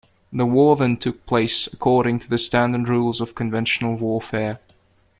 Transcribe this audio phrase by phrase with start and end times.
[0.33, 4.59] The war then took place according to the standard rules of conventional warfare.